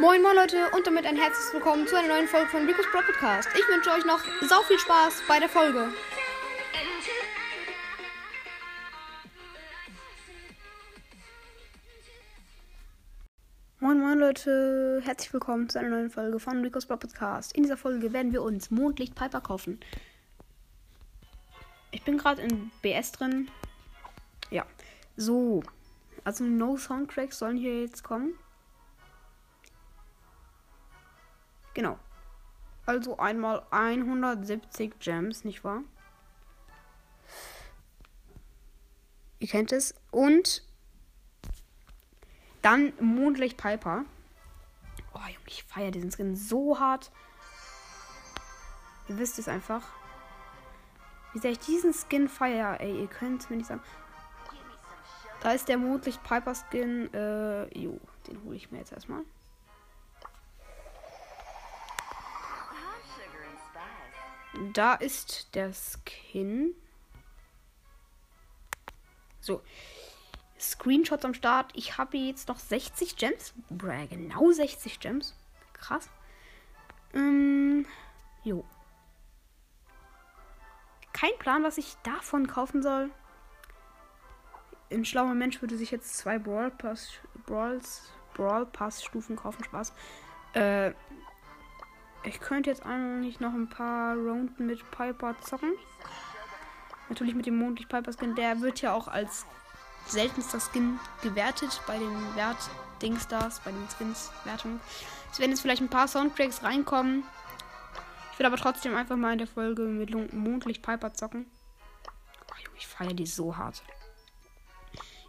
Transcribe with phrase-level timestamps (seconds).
[0.00, 3.00] Moin moin Leute und damit ein herzliches Willkommen zu einer neuen Folge von Rico's Pro
[3.00, 3.48] Podcast.
[3.52, 5.88] Ich wünsche euch noch sau viel Spaß bei der Folge.
[13.80, 17.56] Moin moin Leute, herzlich willkommen zu einer neuen Folge von Rico's Pro Podcast.
[17.56, 19.80] In dieser Folge werden wir uns Mondlicht Piper kaufen.
[21.90, 23.50] Ich bin gerade in BS drin.
[24.50, 24.64] Ja,
[25.16, 25.64] so.
[26.22, 28.38] Also No Soundtracks sollen hier jetzt kommen.
[31.78, 31.96] Genau.
[32.86, 35.84] Also einmal 170 Gems, nicht wahr?
[39.38, 39.94] Ihr kennt es.
[40.10, 40.64] Und
[42.62, 44.04] dann Mondlicht Piper.
[45.14, 47.12] Oh, Junge, ich feiere diesen Skin so hart.
[49.08, 49.84] Ihr wisst es einfach.
[51.32, 53.02] Wie sehr ich diesen Skin feiere, ey.
[53.02, 53.82] Ihr könnt es mir nicht sagen.
[55.42, 57.14] Da ist der Mondlicht Piper Skin.
[57.14, 59.22] Äh, jo, den hole ich mir jetzt erstmal.
[64.72, 66.74] Da ist der Skin.
[69.40, 69.62] So.
[70.58, 71.70] Screenshots am Start.
[71.74, 73.54] Ich habe jetzt noch 60 Gems.
[73.70, 75.36] Bräh, genau 60 Gems.
[75.72, 76.10] Krass.
[77.14, 77.86] Ähm,
[78.42, 78.64] jo.
[81.12, 83.10] Kein Plan, was ich davon kaufen soll.
[84.90, 87.10] Ein schlauer Mensch würde sich jetzt zwei Brawl Pass,
[87.46, 89.62] Brawls, Brawl Pass Stufen kaufen.
[89.62, 89.92] Spaß.
[90.54, 90.92] Äh,
[92.24, 95.72] ich könnte jetzt eigentlich noch ein paar Runden mit Piper zocken.
[97.08, 98.34] Natürlich mit dem Mondlicht Piper Skin.
[98.34, 99.46] Der wird ja auch als
[100.06, 102.58] seltenster Skin gewertet bei den Wert
[103.00, 104.80] Dingstars, bei den Skins Wertungen.
[105.32, 107.24] Es werden jetzt vielleicht ein paar Soundtracks reinkommen.
[108.32, 111.46] Ich will aber trotzdem einfach mal in der Folge mit Mondlicht Piper zocken.
[112.50, 113.82] Oh, Junge, ich feiere die so hart.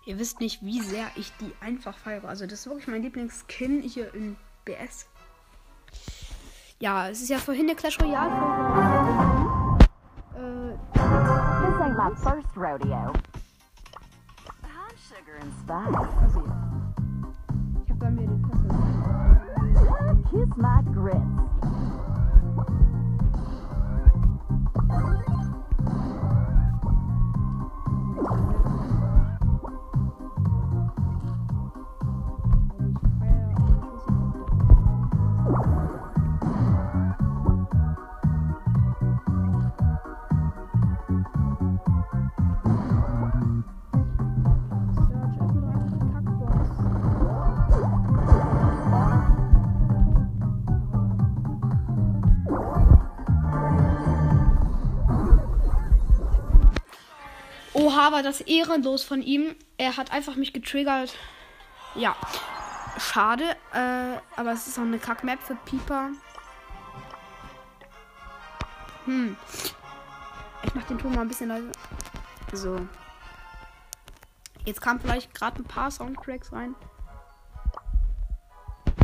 [0.05, 2.27] Ihr wisst nicht, wie sehr ich die einfach feiere.
[2.27, 5.07] Also das ist wirklich mein Lieblingsskin hier in BS.
[6.81, 8.31] Ja, es ist ja vorhin der Clash Royale
[10.35, 13.11] Äh, This ain't my first rodeo.
[14.63, 15.95] Hot sugar and spice.
[16.23, 16.43] also.
[17.83, 18.39] Ich habe da mir den.
[20.29, 21.98] Kiss my grits.
[57.89, 59.55] Oha, war das ehrenlos von ihm.
[59.79, 61.15] Er hat einfach mich getriggert.
[61.95, 62.15] Ja.
[62.99, 66.09] Schade, äh, aber es ist auch eine Kack-Map für Pieper.
[69.05, 69.35] Hm.
[70.63, 71.71] Ich mach den Ton mal ein bisschen leiser.
[72.53, 72.79] So.
[74.65, 76.75] Jetzt kam vielleicht gerade ein paar Soundtracks rein.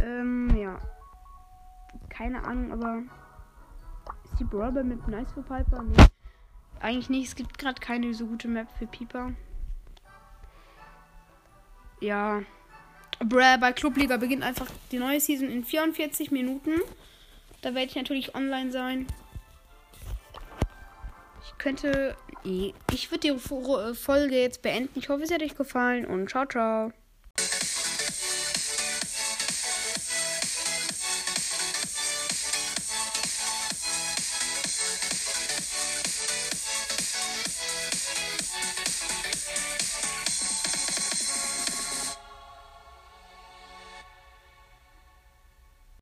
[0.03, 0.78] Ähm, ja.
[2.09, 3.02] Keine Ahnung, aber
[4.25, 5.81] ist die Brawl Map nice für Piper?
[5.81, 6.15] Nee.
[6.85, 7.28] Eigentlich nicht.
[7.29, 9.31] Es gibt gerade keine so gute Map für Pieper.
[12.00, 12.44] Ja.
[13.18, 16.73] Bräh, bei Clubliga beginnt einfach die neue Season in 44 Minuten.
[17.63, 19.07] Da werde ich natürlich online sein.
[21.44, 22.16] Ich könnte.
[22.44, 25.00] Ich würde die Fo- Folge jetzt beenden.
[25.00, 26.91] Ich hoffe, es hat euch gefallen und ciao, ciao.